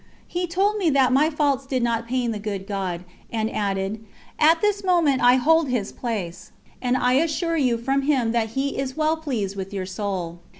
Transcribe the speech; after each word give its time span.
He 0.27 0.47
told 0.47 0.77
me 0.77 0.89
that 0.89 1.13
my 1.13 1.29
faults 1.29 1.67
did 1.67 1.83
not 1.83 2.07
pain 2.07 2.31
the 2.31 2.39
Good 2.39 2.65
God, 2.65 3.03
and 3.31 3.51
added: 3.53 4.03
"At 4.39 4.59
this 4.59 4.83
moment 4.83 5.21
I 5.21 5.35
hold 5.35 5.67
His 5.69 5.91
place, 5.91 6.49
and 6.81 6.97
I 6.97 7.13
assure 7.13 7.55
you 7.55 7.77
from 7.77 8.01
Him 8.01 8.31
that 8.31 8.49
He 8.57 8.79
is 8.79 8.97
well 8.97 9.15
pleased 9.17 9.55
with 9.55 9.71
your 9.71 9.85
soul." 9.85 10.39